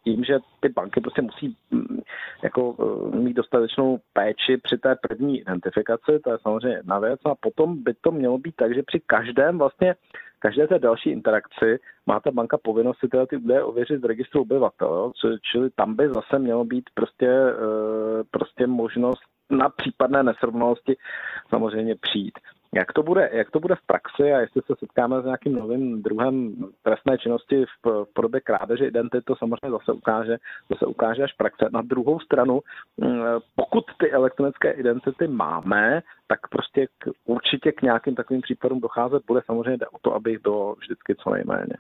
tím, 0.05 0.25
že 0.25 0.39
ty 0.61 0.69
banky 0.69 1.01
prostě 1.01 1.23
musí 1.23 1.57
mm, 1.71 2.01
jako 2.43 2.77
eh, 2.79 3.17
mít 3.17 3.35
dostatečnou 3.35 3.99
péči 4.13 4.57
při 4.63 4.79
té 4.79 4.97
první 5.09 5.41
identifikaci, 5.41 6.19
to 6.25 6.31
je 6.31 6.39
samozřejmě 6.43 6.77
jedna 6.77 6.99
věc, 6.99 7.21
a 7.25 7.35
potom 7.35 7.83
by 7.83 7.95
to 7.95 8.11
mělo 8.11 8.39
být 8.39 8.57
tak, 8.57 8.75
že 8.75 8.83
při 8.83 9.01
každém 9.07 9.59
vlastně 9.59 9.95
každé 10.39 10.69
té 10.69 10.79
další 10.79 11.11
interakci 11.11 11.79
má 12.07 12.21
ta 12.21 12.31
banka 12.31 12.59
povinnost 12.59 12.99
si 12.99 13.09
teda 13.09 13.27
ty 13.27 13.37
údaje 13.37 13.63
ověřit 13.63 14.01
z 14.01 14.05
registru 14.05 14.41
obyvatel, 14.41 15.13
čili 15.53 15.71
tam 15.71 15.97
by 15.97 16.09
zase 16.09 16.39
mělo 16.39 16.65
být 16.65 16.85
prostě, 16.95 17.29
eh, 17.29 18.25
prostě 18.31 18.67
možnost 18.67 19.23
na 19.51 19.69
případné 19.69 20.23
nesrovnalosti 20.23 20.97
samozřejmě 21.49 21.95
přijít. 21.97 22.39
Jak 22.77 22.93
to 22.93 23.03
bude, 23.03 23.31
jak 23.33 23.51
to 23.51 23.61
bude 23.61 23.75
v 23.75 23.87
praxi 23.87 24.33
a 24.33 24.41
jestli 24.41 24.63
se 24.63 24.75
setkáme 24.79 25.23
s 25.23 25.25
nějakým 25.25 25.53
novým 25.53 26.03
druhem 26.03 26.55
trestné 26.83 27.19
činnosti 27.19 27.65
v 27.85 28.07
podobě 28.15 28.41
krádeže 28.41 28.87
identity, 28.87 29.25
to 29.25 29.37
samozřejmě 29.37 29.71
zase 29.71 29.93
ukáže, 29.93 30.37
zase 30.71 30.87
ukáže 30.87 31.23
až 31.23 31.33
praxe. 31.33 31.69
Na 31.73 31.83
druhou 31.83 32.21
stranu, 32.21 32.61
mm, 32.97 33.23
pokud 33.55 33.85
ty 33.99 34.13
elektronické 34.13 34.71
identity 34.71 35.29
máme, 35.29 36.03
tak 36.27 36.49
prostě 36.49 36.87
k, 36.87 37.11
určitě 37.25 37.73
k 37.73 37.83
nějakým 37.83 38.15
takovým 38.15 38.43
případům 38.43 38.81
docházet 38.81 39.23
bude. 39.27 39.41
Samozřejmě 39.47 39.77
jde 39.77 39.87
o 39.87 39.99
to, 40.03 40.15
aby 40.15 40.31
jich 40.31 40.43
bylo 40.43 40.75
vždycky 40.75 41.15
co 41.15 41.31
nejméně. 41.31 41.75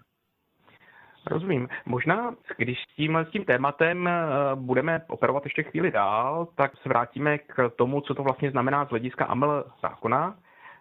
Rozumím. 1.26 1.68
Možná, 1.86 2.34
když 2.56 2.78
s 2.82 2.96
tím, 2.96 3.16
s 3.16 3.30
tím 3.30 3.44
tématem 3.44 4.08
eh, 4.08 4.12
budeme 4.54 5.02
operovat 5.08 5.44
ještě 5.44 5.62
chvíli 5.62 5.90
dál, 5.90 6.48
tak 6.56 6.76
se 6.76 6.88
vrátíme 6.88 7.38
k 7.38 7.70
tomu, 7.76 8.00
co 8.00 8.14
to 8.14 8.22
vlastně 8.22 8.50
znamená 8.50 8.84
z 8.84 8.90
hlediska 8.90 9.24
AML 9.24 9.64
zákona. 9.82 10.34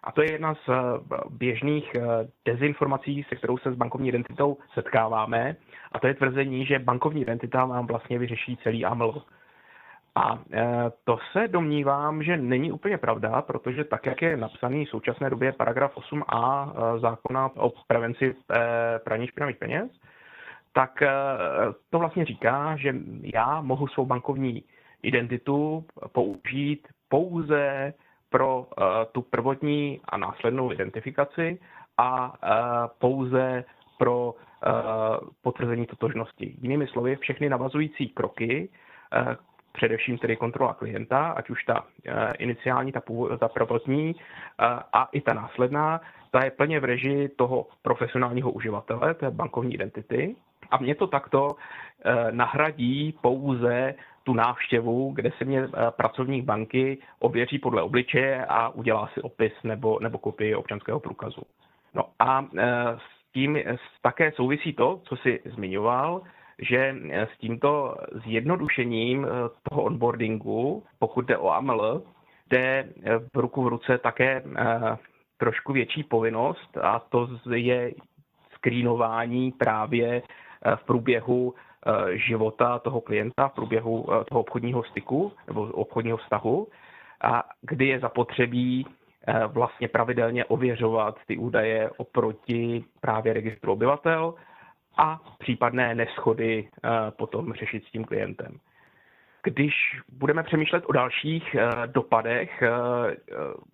A 0.04 0.12
to 0.12 0.22
je 0.22 0.32
jedna 0.32 0.54
z 0.54 0.68
eh, 0.68 0.74
běžných 1.30 1.94
eh, 1.94 2.00
dezinformací, 2.44 3.26
se 3.28 3.36
kterou 3.36 3.58
se 3.58 3.72
s 3.72 3.76
bankovní 3.76 4.08
identitou 4.08 4.56
setkáváme. 4.74 5.56
A 5.92 5.98
to 6.00 6.06
je 6.06 6.14
tvrzení, 6.14 6.66
že 6.66 6.78
bankovní 6.78 7.22
identita 7.22 7.64
vám 7.64 7.86
vlastně 7.86 8.18
vyřeší 8.18 8.56
celý 8.56 8.84
AML. 8.84 9.22
A 10.16 10.38
to 11.04 11.18
se 11.32 11.48
domnívám, 11.48 12.22
že 12.22 12.36
není 12.36 12.72
úplně 12.72 12.98
pravda, 12.98 13.42
protože 13.42 13.84
tak, 13.84 14.06
jak 14.06 14.22
je 14.22 14.36
napsaný 14.36 14.84
v 14.84 14.88
současné 14.88 15.30
době 15.30 15.52
paragraf 15.52 15.96
8a 15.96 16.72
zákona 17.00 17.50
o 17.56 17.72
prevenci 17.86 18.34
praní 19.04 19.26
špinavých 19.26 19.56
peněz, 19.56 19.90
tak 20.74 21.02
eh, 21.02 21.08
to 21.90 21.98
vlastně 21.98 22.24
říká, 22.24 22.76
že 22.76 22.94
já 23.34 23.60
mohu 23.60 23.86
svou 23.86 24.06
bankovní 24.06 24.64
identitu 25.02 25.84
použít 26.12 26.88
pouze 27.08 27.94
pro 28.34 28.66
eh, 28.66 28.82
tu 29.12 29.22
prvotní 29.22 30.00
a 30.04 30.16
následnou 30.16 30.72
identifikaci 30.72 31.58
a 31.98 32.34
eh, 32.34 32.48
pouze 32.98 33.64
pro 33.98 34.34
potvrzení 35.42 35.86
totožnosti. 35.86 36.54
Jinými 36.60 36.86
slovy, 36.86 37.16
všechny 37.16 37.48
navazující 37.48 38.08
kroky, 38.08 38.68
především 39.72 40.18
tedy 40.18 40.36
kontrola 40.36 40.74
klienta, 40.74 41.28
ať 41.36 41.50
už 41.50 41.64
ta 41.64 41.84
iniciální, 42.38 42.92
ta, 42.92 43.02
ta 43.38 43.48
prvotní 43.48 44.16
a 44.92 45.08
i 45.12 45.20
ta 45.20 45.34
následná, 45.34 46.00
ta 46.34 46.44
je 46.44 46.50
plně 46.50 46.80
v 46.80 46.84
režii 46.84 47.28
toho 47.28 47.66
profesionálního 47.82 48.50
uživatele, 48.50 49.14
té 49.14 49.30
bankovní 49.30 49.74
identity. 49.74 50.36
A 50.70 50.76
mě 50.76 50.94
to 50.94 51.06
takto 51.06 51.56
eh, 52.04 52.32
nahradí 52.32 53.14
pouze 53.22 53.94
tu 54.24 54.34
návštěvu, 54.34 55.12
kde 55.14 55.30
se 55.38 55.44
mě 55.44 55.60
eh, 55.62 55.90
pracovník 55.90 56.44
banky 56.44 56.98
ověří 57.18 57.58
podle 57.58 57.82
obličeje 57.82 58.46
a 58.46 58.68
udělá 58.68 59.10
si 59.14 59.22
opis 59.22 59.52
nebo, 59.64 59.98
nebo 60.02 60.18
kopii 60.18 60.54
občanského 60.54 61.00
průkazu. 61.00 61.42
No 61.94 62.04
a 62.18 62.46
eh, 62.58 62.64
s 62.96 63.32
tím 63.32 63.58
také 64.02 64.32
souvisí 64.32 64.72
to, 64.72 65.00
co 65.04 65.16
si 65.16 65.40
zmiňoval, 65.44 66.22
že 66.58 66.94
s 67.10 67.38
tímto 67.38 67.96
zjednodušením 68.24 69.26
toho 69.70 69.82
onboardingu, 69.82 70.82
pokud 70.98 71.24
jde 71.26 71.38
o 71.38 71.50
AML, 71.50 72.02
jde 72.50 72.88
v 73.34 73.38
ruku 73.38 73.62
v 73.62 73.68
ruce 73.68 73.98
také 73.98 74.42
trošku 75.36 75.72
větší 75.72 76.02
povinnost 76.02 76.78
a 76.82 76.98
to 76.98 77.28
je 77.54 77.92
skrýnování 78.54 79.52
právě 79.52 80.22
v 80.76 80.84
průběhu 80.84 81.54
eh, 81.54 81.73
života 82.12 82.78
toho 82.78 83.00
klienta, 83.00 83.48
v 83.48 83.54
průběhu 83.54 84.06
eh, 84.12 84.24
toho 84.24 84.40
obchodního 84.40 84.84
styku 84.84 85.32
nebo 85.46 85.62
obchodního 85.62 86.16
vztahu, 86.16 86.68
a 87.22 87.44
kdy 87.62 87.86
je 87.86 88.00
zapotřebí 88.00 88.86
eh, 89.26 89.46
vlastně 89.46 89.88
pravidelně 89.88 90.44
ověřovat 90.44 91.18
ty 91.26 91.36
údaje 91.36 91.90
oproti 91.96 92.84
právě 93.00 93.32
registru 93.32 93.72
obyvatel 93.72 94.34
a 94.96 95.20
případné 95.38 95.94
neschody 95.94 96.68
potom 97.16 97.52
řešit 97.52 97.84
s 97.84 97.90
tím 97.90 98.04
klientem. 98.04 98.58
Když 99.42 99.74
budeme 100.12 100.42
přemýšlet 100.42 100.84
o 100.86 100.92
dalších 100.92 101.56
dopadech, 101.86 102.62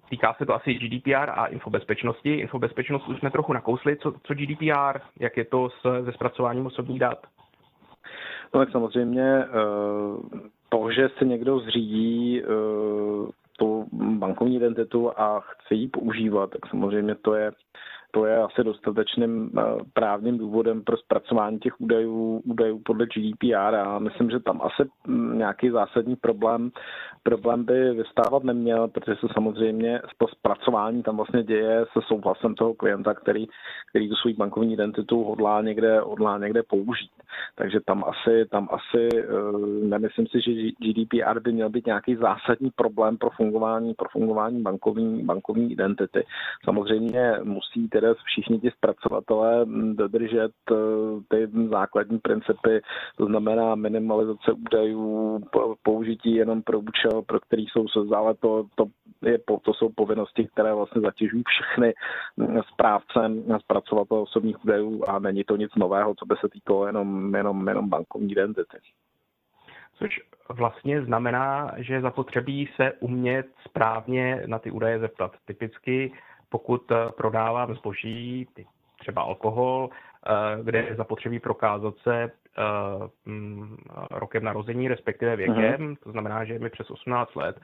týká 0.09 0.35
se 0.35 0.47
to 0.47 0.55
asi 0.55 0.75
GDPR 0.75 1.31
a 1.31 1.47
infobezpečnosti. 1.47 2.35
Infobezpečnost 2.35 3.09
už 3.09 3.19
jsme 3.19 3.31
trochu 3.31 3.52
nakousli. 3.52 3.97
Co, 3.97 4.12
co 4.23 4.35
GDPR? 4.35 5.00
Jak 5.21 5.37
je 5.37 5.45
to 5.45 5.71
se 5.71 6.12
zpracováním 6.12 6.67
osobních 6.67 6.99
dat? 6.99 7.26
No 8.54 8.61
tak 8.61 8.71
samozřejmě 8.71 9.45
to, 10.69 10.90
že 10.90 11.09
se 11.19 11.25
někdo 11.25 11.59
zřídí 11.59 12.42
tu 13.59 13.87
bankovní 13.92 14.57
identitu 14.57 15.21
a 15.21 15.40
chce 15.40 15.75
ji 15.75 15.88
používat, 15.88 16.50
tak 16.50 16.66
samozřejmě 16.71 17.14
to 17.14 17.35
je 17.35 17.52
to 18.11 18.26
je 18.26 18.37
asi 18.37 18.64
dostatečným 18.64 19.50
eh, 19.59 19.62
právním 19.93 20.38
důvodem 20.38 20.85
pro 20.85 20.97
zpracování 20.97 21.59
těch 21.59 21.81
údajů, 21.81 22.43
údajů 22.45 22.81
podle 22.85 23.07
GDPR 23.07 23.75
a 23.75 23.99
myslím, 23.99 24.31
že 24.31 24.40
tam 24.40 24.61
asi 24.62 24.90
mm, 25.07 25.38
nějaký 25.38 25.71
zásadní 25.71 26.17
problém, 26.17 26.71
problém 27.23 27.64
by 27.64 27.95
vystávat 27.95 28.45
neměl, 28.45 28.88
protože 28.88 29.17
se 29.21 29.26
samozřejmě 29.35 30.00
to 30.19 30.26
zpracování 30.29 31.02
tam 31.02 31.17
vlastně 31.17 31.43
děje 31.43 31.85
se 31.93 32.00
souhlasem 32.07 32.55
toho 32.55 32.75
klienta, 32.75 33.14
který, 33.14 33.47
který 33.90 34.09
tu 34.09 34.14
svou 34.14 34.35
bankovní 34.35 34.73
identitu 34.73 35.25
hodlá 35.25 35.62
někde, 35.62 36.00
hodlá 36.00 36.38
někde 36.38 36.62
použít. 36.62 37.11
Takže 37.55 37.81
tam 37.81 38.05
asi, 38.07 38.47
tam 38.50 38.69
asi 38.71 39.09
eh, 39.14 39.26
nemyslím 39.87 40.26
si, 40.26 40.40
že 40.40 40.71
GDPR 40.79 41.40
by 41.40 41.52
měl 41.52 41.69
být 41.71 41.87
nějaký 41.87 42.14
zásadní 42.17 42.71
problém 42.71 43.17
pro 43.17 43.31
fungování, 43.31 43.95
pro 43.95 44.09
fungování 44.09 44.62
bankovní, 44.62 45.23
bankovní 45.23 45.73
identity. 45.73 46.25
Samozřejmě 46.64 47.33
musí 47.43 47.88
teda 48.00 48.14
všichni 48.25 48.61
ti 48.61 48.71
zpracovatelé 48.71 49.66
dodržet 49.92 50.52
eh, 50.73 50.75
ty 51.28 51.49
základní 51.71 52.19
principy, 52.19 52.80
to 53.16 53.26
znamená 53.26 53.75
minimalizace 53.75 54.52
údajů, 54.52 55.40
použití 55.83 56.35
jenom 56.35 56.62
pro 56.62 56.78
účel, 56.80 57.23
pro 57.23 57.40
který 57.40 57.66
jsou 57.66 57.87
ale 58.14 58.35
to, 58.35 58.64
to, 58.75 58.85
je, 59.23 59.38
to 59.62 59.75
jsou 59.75 59.88
povinnosti, 59.88 60.49
které 60.52 60.75
vlastně 60.75 61.00
zatěžují 61.00 61.42
všechny 61.47 61.95
správce 62.73 63.21
zpracovatele 63.61 64.21
osobních 64.21 64.64
údajů 64.64 65.04
a 65.09 65.19
není 65.19 65.45
to 65.45 65.57
nic 65.57 65.71
nového, 65.76 66.14
co 66.14 66.26
by 66.26 66.35
se 66.40 66.49
týkalo 66.49 66.87
jenom, 66.87 67.35
jenom, 67.35 67.69
jenom 67.69 67.88
bankovní 67.88 68.33
identity. 68.33 68.78
Což 69.99 70.21
vlastně 70.49 71.04
znamená, 71.04 71.73
že 71.76 72.00
zapotřebí 72.00 72.69
se 72.76 72.92
umět 73.00 73.47
správně 73.64 74.42
na 74.47 74.59
ty 74.59 74.71
údaje 74.71 74.99
zeptat. 74.99 75.33
Typicky 75.45 76.12
pokud 76.50 76.90
eh, 76.90 76.97
prodávám 77.16 77.75
zboží, 77.75 78.47
třeba 78.99 79.23
alkohol, 79.23 79.90
eh, 79.90 80.62
kde 80.62 80.78
je 80.78 80.95
zapotřebí 80.97 81.40
prokázat 81.40 81.95
se 82.02 82.23
eh, 82.23 82.62
mm, 83.26 83.76
rokem 84.11 84.45
narození, 84.45 84.88
respektive 84.88 85.37
věkem, 85.37 85.95
uh-huh. 85.95 85.97
to 86.02 86.12
znamená, 86.12 86.45
že 86.45 86.52
je 86.52 86.59
mi 86.59 86.71
přes 86.71 86.90
18 86.90 87.35
let, 87.37 87.61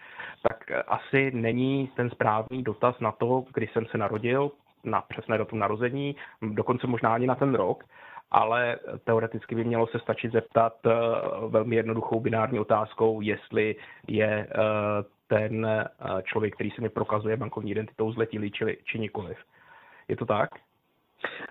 tak 0.49 0.65
asi 0.87 1.31
není 1.35 1.91
ten 1.97 2.11
správný 2.11 2.63
dotaz 2.63 3.01
na 3.01 3.13
to, 3.13 3.45
kdy 3.55 3.67
jsem 3.67 3.87
se 3.87 3.99
narodil, 3.99 4.51
na 4.85 5.01
přesné 5.01 5.39
datum 5.39 5.59
narození, 5.59 6.17
dokonce 6.43 6.87
možná 6.87 7.15
ani 7.15 7.27
na 7.27 7.35
ten 7.35 7.55
rok, 7.55 7.85
ale 8.31 8.77
teoreticky 9.05 9.55
by 9.55 9.65
mělo 9.65 9.87
se 9.87 9.99
stačit 9.99 10.33
zeptat 10.33 10.73
velmi 11.49 11.77
jednoduchou 11.77 12.21
binární 12.21 12.59
otázkou, 12.59 13.21
jestli 13.21 13.77
je 14.09 14.49
ten 15.27 15.67
eh, 15.67 15.89
člověk, 16.23 16.55
který 16.55 16.71
se 16.71 16.81
mi 16.81 16.89
prokazuje 16.89 17.37
bankovní 17.37 17.71
identitou 17.71 18.13
zletilý 18.13 18.51
či, 18.51 18.79
či 18.85 18.99
nikoliv. 18.99 19.39
Je 20.09 20.17
to 20.17 20.27
tak? 20.27 20.51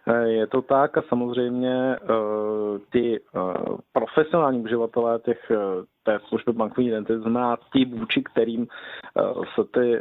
Eh, 0.08 0.28
je 0.28 0.48
to 0.48 0.62
tak 0.62 0.98
a 0.98 1.02
samozřejmě 1.02 1.98
uh, 2.04 2.78
ty 2.90 3.20
uh, 3.20 3.78
profesionální 3.94 4.60
uživatelé 4.60 5.20
těch, 5.20 5.52
té 6.04 6.20
služby 6.28 6.54
bankovní 6.54 6.88
identity, 6.88 7.20
znamená 7.20 7.58
ti, 7.74 7.86
vůči 7.86 8.24
kterým 8.24 8.68
se 9.56 9.64
ty, 9.74 10.00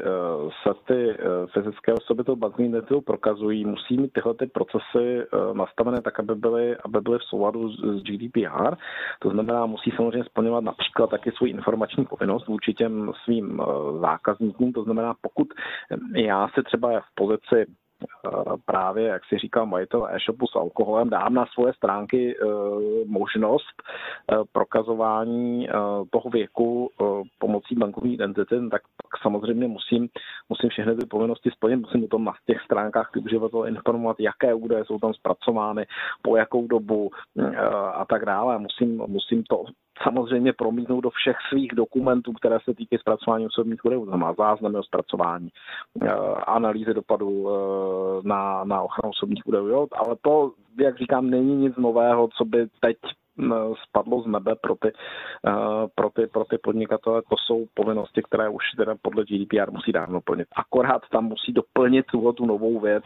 se 0.63 0.75
ty 0.87 1.17
fyzické 1.53 1.93
osoby 1.93 2.25
tou 2.25 2.37
bankovní 2.37 2.69
identitou 2.69 3.01
prokazují, 3.01 3.65
musí 3.65 3.97
mít 3.97 4.13
tyhle 4.13 4.35
ty 4.35 4.47
procesy 4.47 5.27
nastavené 5.53 6.03
tak, 6.03 6.21
aby 6.21 6.35
byly, 6.35 6.77
aby 6.77 7.01
byly 7.01 7.19
v 7.19 7.23
souladu 7.23 7.69
s, 7.69 8.03
GDPR. 8.03 8.77
To 9.19 9.31
znamená, 9.31 9.67
musí 9.67 9.91
samozřejmě 9.91 10.25
splňovat 10.25 10.65
například 10.65 11.11
taky 11.11 11.33
svou 11.33 11.47
informační 11.47 12.05
povinnost 12.05 12.47
vůči 12.47 12.75
těm 12.75 13.13
svým 13.25 13.63
zákazníkům. 14.01 14.73
To 14.73 14.83
znamená, 14.83 15.15
pokud 15.21 15.49
já 16.15 16.49
se 16.55 16.63
třeba 16.63 17.01
v 17.01 17.15
pozici 17.15 17.67
právě, 18.65 19.07
jak 19.07 19.23
si 19.25 19.39
říkal 19.39 19.67
majitel 19.67 20.09
e-shopu 20.11 20.47
s 20.47 20.57
alkoholem, 20.57 21.11
dám 21.11 21.35
na 21.35 21.47
svoje 21.47 21.73
stránky 21.73 22.37
e, 22.37 22.45
možnost 23.07 23.83
e, 24.33 24.37
prokazování 24.53 25.69
toho 26.11 26.31
věku 26.31 26.91
pomocí 27.39 27.75
bankovní 27.75 28.15
identity, 28.15 28.57
tak, 28.71 28.83
tak 29.03 29.23
samozřejmě 29.23 29.69
musím, 29.69 30.09
musím 30.49 30.71
všechny 30.71 30.97
ty 30.97 31.07
povinnosti 31.07 31.51
splnit, 31.51 31.77
musím 31.77 32.05
o 32.05 32.09
tom 32.09 32.25
na 32.25 32.33
těch 32.47 32.61
stránkách 32.61 33.11
ty 33.13 33.21
uživatele 33.21 33.69
informovat, 33.69 34.17
jaké 34.21 34.55
údaje 34.55 34.85
jsou 34.85 34.99
tam 34.99 35.15
zpracovány, 35.15 35.87
po 36.23 36.37
jakou 36.37 36.67
dobu 36.67 37.11
a 37.95 38.05
tak 38.05 38.25
dále. 38.25 38.59
Musím, 38.59 39.03
musím 39.07 39.43
to 39.43 39.65
samozřejmě 40.03 40.53
promítnout 40.53 41.01
do 41.01 41.11
všech 41.11 41.37
svých 41.49 41.75
dokumentů, 41.75 42.33
které 42.33 42.59
se 42.65 42.75
týkají 42.75 42.99
zpracování 42.99 43.47
osobních 43.47 43.85
údajů, 43.85 44.05
znamená 44.05 44.35
záznamy 44.39 44.79
o 44.79 44.83
zpracování, 44.83 45.49
eh, 46.03 46.11
analýzy 46.47 46.95
dopadu 46.95 47.49
na, 48.23 48.65
na 48.65 48.83
ochranu 48.83 49.11
osobních 49.11 49.47
údajů, 49.47 49.89
ale 49.93 50.17
to, 50.23 50.53
jak 50.81 50.99
říkám, 50.99 51.31
není 51.31 51.57
nic 51.57 51.77
nového, 51.77 52.29
co 52.29 52.45
by 52.45 52.67
teď 52.81 52.97
spadlo 53.89 54.23
z 54.23 54.27
nebe 54.27 54.55
pro 54.61 54.75
ty, 54.75 54.93
pro 55.95 56.11
ty, 56.11 56.27
pro 56.27 56.45
ty 56.45 56.59
podnikatele. 56.59 57.23
To 57.31 57.37
jsou 57.37 57.67
povinnosti, 57.75 58.23
které 58.23 58.49
už 58.49 58.65
teda 58.77 58.95
podle 59.03 59.25
GDPR 59.25 59.71
musí 59.71 59.93
dávno 59.93 60.21
plnit. 60.21 60.49
Akorát 60.57 61.03
tam 61.11 61.25
musí 61.25 61.53
doplnit 61.53 62.07
tuhle 62.07 62.33
tu 62.33 62.47
novou 62.47 62.81
věc, 62.81 63.05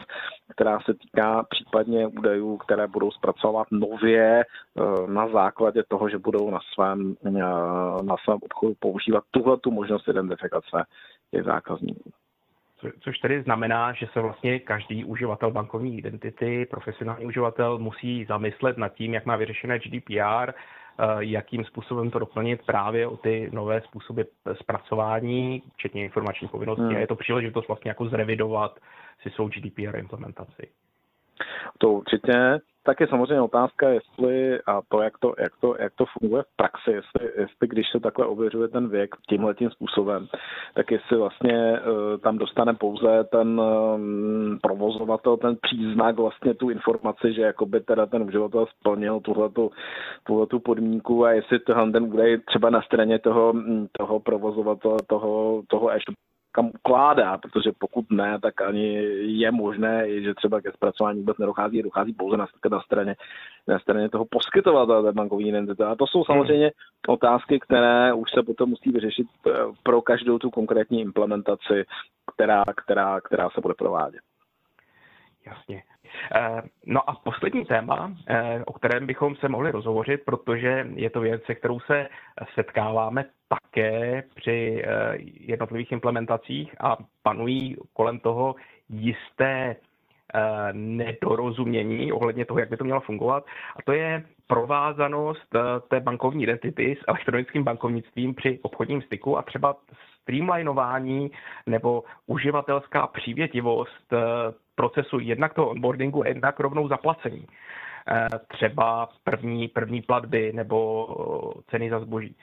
která 0.51 0.81
se 0.81 0.95
týká 0.95 1.47
případně 1.51 2.07
údajů, 2.07 2.57
které 2.57 2.87
budou 2.87 3.11
zpracovat 3.11 3.67
nově 3.71 4.45
na 5.07 5.29
základě 5.29 5.83
toho, 5.89 6.09
že 6.09 6.19
budou 6.19 6.51
na 6.51 6.59
svém, 6.75 7.15
na 8.03 8.17
svém 8.25 8.39
obchodu 8.43 8.75
používat 8.79 9.25
tuhle 9.31 9.57
tu 9.57 9.71
možnost 9.71 10.09
identifikace 10.09 10.85
těch 11.31 11.45
zákazníků. 11.45 12.11
Což 13.01 13.19
tedy 13.19 13.43
znamená, 13.43 13.93
že 13.93 14.07
se 14.13 14.21
vlastně 14.21 14.59
každý 14.59 15.05
uživatel 15.05 15.51
bankovní 15.51 15.99
identity, 15.99 16.67
profesionální 16.71 17.27
uživatel, 17.27 17.79
musí 17.79 18.25
zamyslet 18.25 18.79
nad 18.79 18.89
tím, 18.89 19.15
jak 19.15 19.27
má 19.27 19.37
vyřešené 19.37 19.79
GDPR, 19.79 20.51
eh, 20.51 20.55
jakým 21.19 21.65
způsobem 21.65 22.11
to 22.11 22.19
doplnit 22.19 22.67
právě 22.67 23.07
o 23.07 23.17
ty 23.17 23.51
nové 23.53 23.81
způsoby 23.81 24.23
zpracování, 24.55 25.63
včetně 25.77 26.05
informační 26.05 26.49
povinnosti. 26.49 26.83
Hmm. 26.83 26.97
A 26.97 26.99
je 26.99 27.07
to 27.07 27.17
příležitost 27.17 27.69
vlastně 27.69 27.91
jako 27.91 28.09
zrevidovat 28.09 28.79
si 29.23 29.31
svou 29.31 29.49
GDPR 29.49 29.97
implementaci. 29.97 30.69
To 31.79 31.91
určitě. 31.91 32.59
Tak 32.89 33.01
je 33.01 33.07
samozřejmě 33.07 33.41
otázka, 33.41 33.89
jestli 33.89 34.61
a 34.67 34.81
to, 34.89 35.03
jak 35.03 35.19
to, 35.19 35.35
jak 35.39 35.53
to, 35.61 35.77
jak 35.79 35.93
to 35.95 36.05
funguje 36.19 36.43
v 36.43 36.57
praxi, 36.57 36.91
jestli, 36.91 37.41
jestli 37.41 37.69
když 37.69 37.87
se 37.93 38.01
takhle 38.01 38.27
ověřuje 38.27 38.69
ten 38.69 38.89
věk 38.89 39.15
tímhle 39.29 39.55
tím 39.55 39.71
způsobem, 39.71 40.29
tak 40.75 40.91
jestli 40.91 41.17
vlastně 41.17 41.81
uh, 41.81 42.21
tam 42.21 42.39
dostane 42.39 42.75
pouze 42.75 43.25
ten 43.25 43.61
um, 43.61 44.59
provozovatel 44.63 45.37
ten 45.37 45.57
příznak, 45.63 46.17
vlastně 46.17 46.55
tu 46.55 46.71
informaci, 46.71 47.33
že 47.33 47.43
jakoby 47.43 47.81
teda 47.81 48.07
ten 48.07 48.23
uživatel 48.23 48.67
splnil 48.67 49.21
tuhletu, 49.21 49.71
tuhletu 50.27 50.61
podmínku 50.61 51.25
a 51.25 51.33
jestli 51.33 51.59
tohle 51.59 51.91
ten 51.91 52.03
údaj 52.03 52.39
třeba 52.39 52.71
na 52.71 52.83
straně 52.83 53.19
toho, 53.19 53.53
toho 53.99 54.21
provozovatele, 54.21 54.97
toho, 55.07 55.63
toho 55.69 55.91
e 55.93 55.99
kam 56.53 56.67
ukládá, 56.67 57.39
protože 57.39 57.71
pokud 57.79 58.11
ne, 58.11 58.39
tak 58.41 58.61
ani 58.61 58.95
je 59.43 59.51
možné, 59.53 60.23
že 60.23 60.35
třeba 60.35 60.61
ke 60.61 60.73
zpracování 60.73 61.19
vůbec 61.19 61.39
nedochází, 61.39 61.83
dochází 61.83 62.13
pouze 62.13 62.37
na, 62.37 62.47
na 62.71 62.81
straně, 62.81 63.17
na 63.69 63.79
straně 63.79 64.09
toho 64.09 64.25
poskytovatele 64.31 65.03
té 65.03 65.13
bankovní 65.13 65.49
identity. 65.49 65.83
A 65.83 65.95
to 65.95 66.07
jsou 66.07 66.25
samozřejmě 66.25 66.71
otázky, 67.09 67.61
které 67.61 68.13
už 68.13 68.31
se 68.31 68.43
potom 68.43 68.71
musí 68.71 68.91
vyřešit 68.91 69.27
eh, 69.47 69.51
pro 69.83 70.03
každou 70.03 70.39
tu 70.39 70.51
konkrétní 70.51 71.01
implementaci, 71.01 71.85
která, 72.35 72.65
která, 72.77 73.21
která 73.21 73.51
se 73.51 73.61
bude 73.61 73.75
provádět. 73.75 74.21
Jasně. 75.47 75.83
Eh, 76.35 76.63
no 76.87 77.11
a 77.11 77.15
poslední 77.15 77.65
téma, 77.65 78.13
eh, 78.29 78.63
o 78.67 78.73
kterém 78.73 79.07
bychom 79.07 79.37
se 79.37 79.49
mohli 79.49 79.71
rozhovořit, 79.71 80.25
protože 80.25 80.87
je 80.95 81.11
to 81.11 81.21
věc, 81.21 81.43
se 81.45 81.55
kterou 81.55 81.81
se 81.81 82.09
setkáváme 82.55 83.25
také 83.49 84.23
při 84.35 84.83
eh, 84.85 85.17
jednotlivých 85.41 85.93
implementacích 85.93 86.75
a 86.81 86.97
panují 87.23 87.77
kolem 87.93 88.21
toho 88.21 88.55
jisté 88.89 89.77
nedorozumění 90.73 92.13
ohledně 92.13 92.45
toho, 92.45 92.61
jak 92.61 92.71
by 92.71 92.77
to 92.77 92.85
mělo 92.85 93.01
fungovat. 93.01 93.45
A 93.77 93.83
to 93.85 93.93
je 93.93 94.25
provázanost 94.47 95.57
té 95.89 96.01
bankovní 96.01 96.43
identity 96.43 96.97
s 97.01 97.05
elektronickým 97.09 97.65
bankovnictvím 97.65 98.35
při 98.35 98.59
obchodním 98.63 99.03
styku 99.03 99.39
a 99.39 99.43
třeba 99.43 99.77
streamlinování 100.23 101.31
nebo 101.67 102.05
uživatelská 102.27 103.07
přívětivost 103.07 104.13
procesu 104.75 105.19
jednak 105.21 105.55
toho 105.55 105.69
onboardingu, 105.69 106.23
jednak 106.27 106.61
rovnou 106.61 106.89
zaplacení. 106.89 107.47
Eh, 108.11 108.29
třeba 108.49 109.09
první, 109.25 109.69
první 109.69 110.03
platby 110.03 110.53
nebo 110.55 111.07
ceny 111.71 111.91
za 111.91 112.01
zboží. 112.01 112.37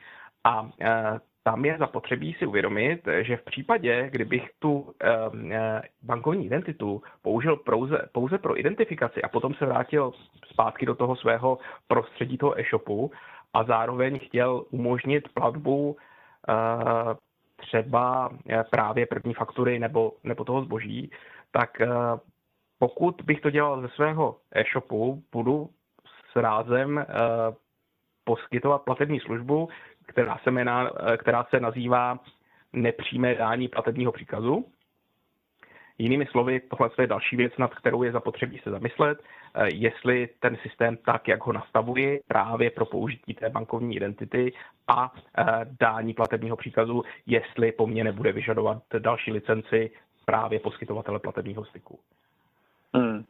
A 0.46 0.70
eh, 0.82 1.20
tam 1.44 1.66
je 1.66 1.78
zapotřebí 1.78 2.34
si 2.34 2.46
uvědomit, 2.46 3.08
že 3.22 3.38
v 3.38 3.44
případě, 3.44 4.10
kdybych 4.12 4.50
tu 4.60 4.94
eh, 5.52 5.82
bankovní 6.02 6.46
identitu 6.46 7.02
použil 7.22 7.58
pouze, 7.58 8.10
pouze 8.12 8.38
pro 8.38 8.60
identifikaci 8.60 9.22
a 9.22 9.30
potom 9.30 9.54
se 9.54 9.66
vrátil 9.66 10.12
zpátky 10.52 10.86
do 10.86 10.96
toho 10.96 11.16
svého 11.16 11.58
prostředí 11.88 12.38
toho 12.38 12.60
e-shopu 12.60 13.12
a 13.54 13.64
zároveň 13.64 14.20
chtěl 14.20 14.66
umožnit 14.70 15.30
platbu 15.34 15.98
třeba 17.56 18.30
právě 18.72 19.06
první 19.06 19.34
faktury 19.34 19.80
nebo, 19.80 20.12
nebo 20.24 20.44
toho 20.44 20.62
zboží, 20.62 21.12
tak 21.52 21.82
pokud 22.80 23.22
bych 23.26 23.42
to 23.42 23.50
dělal 23.50 23.82
ze 23.82 23.88
svého 23.88 24.38
e-shopu, 24.52 25.24
budu 25.32 25.70
s 26.32 26.36
rázem 26.36 27.06
poskytovat 28.24 28.82
platební 28.82 29.20
službu, 29.20 29.70
která 30.06 30.38
se, 30.44 30.50
jmená, 30.50 30.90
eh, 31.14 31.18
která 31.18 31.44
se 31.44 31.60
nazývá 31.60 32.20
nepřímé 32.74 33.36
dání 33.36 33.68
platebního 33.68 34.12
příkazu. 34.12 34.66
Jinými 35.98 36.26
slovy, 36.26 36.60
tohle 36.60 36.90
je 37.02 37.08
další 37.08 37.36
věc, 37.36 37.54
nad 37.58 37.76
kterou 37.76 38.04
je 38.04 38.12
zapotřebí 38.12 38.60
se 38.64 38.72
zamyslet, 38.72 39.24
jestli 39.66 40.30
ten 40.40 40.58
systém 40.62 40.98
tak, 40.98 41.28
jak 41.28 41.46
ho 41.46 41.54
nastavuji 41.54 42.20
právě 42.28 42.70
pro 42.70 42.86
použití 42.86 43.34
té 43.34 43.50
bankovní 43.50 43.96
identity 43.96 44.54
a 44.88 45.14
dání 45.80 46.14
platebního 46.14 46.58
příkazu, 46.58 47.04
jestli 47.26 47.72
po 47.72 47.88
mně 47.88 48.04
nebude 48.04 48.32
vyžadovat 48.32 48.84
další 49.00 49.32
licenci 49.32 49.92
právě 50.26 50.60
poskytovatele 50.60 51.20
platebního 51.20 51.66
styku. 51.66 52.00
Hmm. 52.94 53.26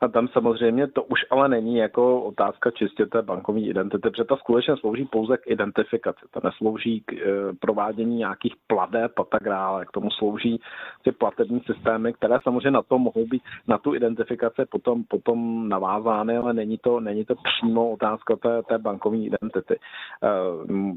A 0.00 0.08
tam 0.08 0.28
samozřejmě 0.28 0.86
to 0.86 1.02
už 1.02 1.20
ale 1.30 1.48
není 1.48 1.76
jako 1.76 2.22
otázka 2.22 2.70
čistě 2.70 3.06
té 3.06 3.22
bankovní 3.22 3.68
identity, 3.68 4.10
protože 4.10 4.24
ta 4.24 4.36
skutečně 4.36 4.76
slouží 4.76 5.04
pouze 5.04 5.36
k 5.36 5.46
identifikaci. 5.46 6.20
To 6.30 6.40
neslouží 6.44 7.00
k 7.00 7.12
e, 7.12 7.18
provádění 7.60 8.16
nějakých 8.16 8.54
pladeb 8.66 9.18
a 9.18 9.24
tak 9.24 9.42
dále. 9.42 9.86
K 9.86 9.90
tomu 9.90 10.10
slouží 10.10 10.60
ty 11.02 11.12
platební 11.12 11.60
systémy, 11.60 12.12
které 12.12 12.38
samozřejmě 12.42 12.70
na 12.70 12.82
to 12.82 12.98
mohou 12.98 13.26
být, 13.26 13.42
na 13.68 13.78
tu 13.78 13.94
identifikaci 13.94 14.62
potom, 14.70 15.04
potom 15.04 15.68
navázány, 15.68 16.36
ale 16.36 16.52
není 16.52 16.78
to, 16.78 17.00
není 17.00 17.24
to 17.24 17.34
přímo 17.34 17.90
otázka 17.90 18.36
té, 18.36 18.62
té 18.62 18.78
bankovní 18.78 19.26
identity. 19.26 19.74
E, 19.74 20.28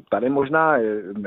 tady 0.10 0.30
možná 0.30 0.78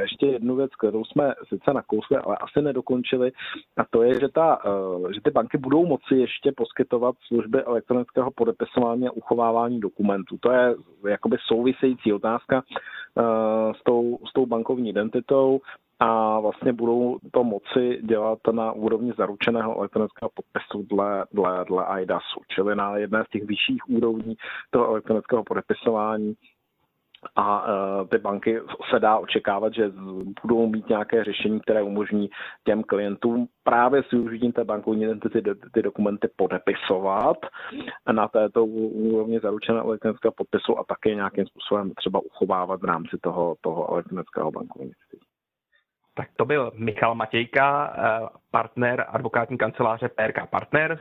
ještě 0.00 0.26
jednu 0.26 0.56
věc, 0.56 0.70
kterou 0.78 1.04
jsme 1.04 1.34
sice 1.48 1.72
nakousli, 1.72 2.16
ale 2.16 2.36
asi 2.40 2.62
nedokončili, 2.62 3.32
a 3.76 3.84
to 3.90 4.02
je, 4.02 4.20
že, 4.20 4.28
ta, 4.28 4.58
e, 4.64 5.14
že 5.14 5.20
ty 5.20 5.30
banky 5.30 5.58
budou 5.58 5.86
moci 5.86 6.14
ještě 6.14 6.52
poskytovat 6.56 7.14
služby 7.26 7.63
elektronického 7.66 8.30
podepisování 8.30 9.08
a 9.08 9.12
uchovávání 9.12 9.80
dokumentů. 9.80 10.38
To 10.40 10.52
je 10.52 10.74
jakoby 11.08 11.36
související 11.46 12.12
otázka 12.12 12.62
uh, 12.62 13.24
s 13.72 13.82
tou, 13.84 14.18
s 14.28 14.32
tou 14.32 14.46
bankovní 14.46 14.90
identitou 14.90 15.60
a 16.00 16.40
vlastně 16.40 16.72
budou 16.72 17.18
to 17.30 17.44
moci 17.44 18.00
dělat 18.02 18.38
na 18.52 18.72
úrovni 18.72 19.12
zaručeného 19.18 19.78
elektronického 19.78 20.30
podpisu 20.34 20.86
dle, 20.96 21.24
dle, 21.32 21.64
dle 21.68 22.02
IDASu, 22.02 22.40
čili 22.48 22.76
na 22.76 22.96
jedné 22.96 23.24
z 23.24 23.30
těch 23.30 23.44
vyšších 23.44 23.88
úrovní 23.88 24.36
toho 24.70 24.86
elektronického 24.86 25.44
podepisování 25.44 26.34
a 27.36 27.66
uh, 27.66 28.08
ty 28.08 28.18
banky 28.18 28.60
se 28.90 29.00
dá 29.00 29.18
očekávat, 29.18 29.74
že 29.74 29.92
budou 30.42 30.66
mít 30.66 30.88
nějaké 30.88 31.24
řešení, 31.24 31.60
které 31.60 31.82
umožní 31.82 32.30
těm 32.64 32.82
klientům 32.82 33.48
právě 33.64 34.02
s 34.02 34.10
využitím 34.10 34.52
té 34.52 34.64
bankovní 34.64 35.04
identity 35.04 35.42
ty, 35.42 35.50
ty 35.72 35.82
dokumenty 35.82 36.28
podepisovat 36.36 37.36
na 38.12 38.28
této 38.28 38.64
úrovni 38.64 39.40
zaručené 39.40 39.80
elektronického 39.80 40.32
podpisu 40.32 40.78
a 40.78 40.84
také 40.84 41.14
nějakým 41.14 41.46
způsobem 41.46 41.90
třeba 41.94 42.20
uchovávat 42.24 42.80
v 42.80 42.84
rámci 42.84 43.18
toho, 43.22 43.56
toho 43.60 43.92
elektronického 43.92 44.50
bankovnictví. 44.50 45.18
Tak 46.16 46.28
to 46.36 46.44
byl 46.44 46.72
Michal 46.74 47.14
Matějka, 47.14 47.94
eh, 47.96 48.28
partner 48.50 49.06
advokátní 49.08 49.58
kanceláře 49.58 50.08
PRK 50.08 50.46
Partners. 50.50 51.00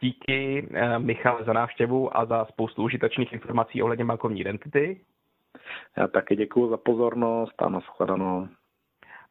Díky 0.00 0.68
eh, 0.74 0.98
Michal 0.98 1.44
za 1.44 1.52
návštěvu 1.52 2.16
a 2.16 2.24
za 2.24 2.44
spoustu 2.44 2.82
užitečných 2.82 3.32
informací 3.32 3.82
ohledně 3.82 4.04
bankovní 4.04 4.40
identity. 4.40 5.00
Já 5.96 6.08
taky 6.08 6.36
děkuji 6.36 6.70
za 6.70 6.76
pozornost 6.76 7.62
a 7.62 7.68
nashledanou. 7.68 8.48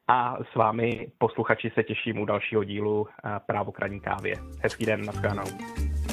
A 0.08 0.38
s 0.52 0.56
vámi 0.56 1.12
posluchači 1.18 1.72
se 1.74 1.84
těším 1.84 2.20
u 2.20 2.26
dalšího 2.26 2.64
dílu 2.64 3.08
eh, 3.08 3.40
Právo 3.46 3.72
kraní 3.72 4.00
kávě. 4.00 4.36
Hezký 4.64 4.86
den, 4.86 5.06
nashledanou. 5.06 6.05